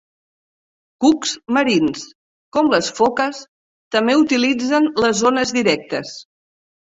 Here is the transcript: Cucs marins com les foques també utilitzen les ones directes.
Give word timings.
Cucs 1.03 1.33
marins 1.57 2.05
com 2.57 2.71
les 2.75 2.89
foques 3.01 3.43
també 3.97 4.17
utilitzen 4.23 4.89
les 5.05 5.23
ones 5.31 5.55
directes. 5.61 6.17